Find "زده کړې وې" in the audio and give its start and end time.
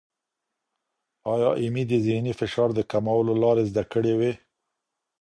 3.71-4.31